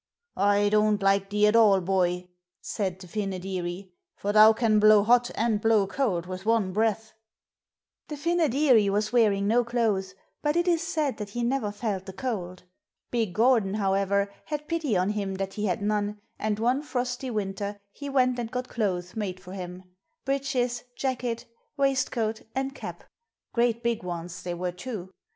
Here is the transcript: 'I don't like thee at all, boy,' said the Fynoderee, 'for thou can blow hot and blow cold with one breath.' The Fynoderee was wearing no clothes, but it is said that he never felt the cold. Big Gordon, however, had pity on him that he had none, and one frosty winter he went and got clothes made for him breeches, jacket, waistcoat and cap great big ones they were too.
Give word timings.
'I 0.35 0.69
don't 0.69 1.03
like 1.03 1.29
thee 1.29 1.45
at 1.45 1.55
all, 1.55 1.79
boy,' 1.79 2.27
said 2.59 2.97
the 2.97 3.07
Fynoderee, 3.07 3.91
'for 4.17 4.33
thou 4.33 4.51
can 4.51 4.79
blow 4.79 5.03
hot 5.03 5.29
and 5.35 5.61
blow 5.61 5.85
cold 5.85 6.25
with 6.25 6.43
one 6.43 6.73
breath.' 6.73 7.13
The 8.07 8.17
Fynoderee 8.17 8.89
was 8.89 9.13
wearing 9.13 9.47
no 9.47 9.63
clothes, 9.63 10.15
but 10.41 10.55
it 10.55 10.67
is 10.67 10.81
said 10.81 11.17
that 11.17 11.29
he 11.29 11.43
never 11.43 11.71
felt 11.71 12.07
the 12.07 12.13
cold. 12.13 12.63
Big 13.11 13.35
Gordon, 13.35 13.75
however, 13.75 14.33
had 14.45 14.67
pity 14.67 14.97
on 14.97 15.11
him 15.11 15.35
that 15.35 15.53
he 15.53 15.67
had 15.67 15.83
none, 15.83 16.19
and 16.39 16.57
one 16.57 16.81
frosty 16.81 17.29
winter 17.29 17.79
he 17.91 18.09
went 18.09 18.39
and 18.39 18.49
got 18.49 18.67
clothes 18.69 19.15
made 19.15 19.39
for 19.39 19.53
him 19.53 19.83
breeches, 20.25 20.83
jacket, 20.95 21.45
waistcoat 21.77 22.41
and 22.55 22.73
cap 22.73 23.03
great 23.53 23.83
big 23.83 24.01
ones 24.01 24.41
they 24.41 24.55
were 24.55 24.71
too. 24.71 25.11